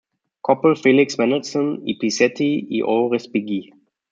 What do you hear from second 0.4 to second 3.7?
Koppel, Felix Mendelssohn, I. Pizzetti y O. Respighi.